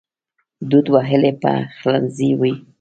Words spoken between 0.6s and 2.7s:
دود وهلی پخلنځی وي